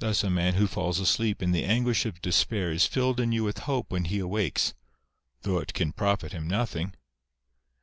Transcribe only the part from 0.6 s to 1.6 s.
falls asleep in